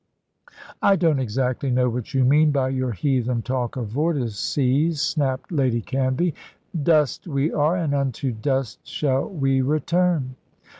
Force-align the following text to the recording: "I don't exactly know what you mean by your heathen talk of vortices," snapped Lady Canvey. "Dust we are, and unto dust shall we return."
"I 0.81 0.95
don't 0.95 1.19
exactly 1.19 1.69
know 1.69 1.87
what 1.87 2.15
you 2.15 2.23
mean 2.23 2.49
by 2.49 2.69
your 2.69 2.91
heathen 2.91 3.43
talk 3.43 3.75
of 3.75 3.89
vortices," 3.89 4.99
snapped 4.99 5.51
Lady 5.51 5.83
Canvey. 5.83 6.33
"Dust 6.81 7.27
we 7.27 7.53
are, 7.53 7.75
and 7.75 7.93
unto 7.93 8.31
dust 8.31 8.79
shall 8.81 9.29
we 9.29 9.61
return." 9.61 10.37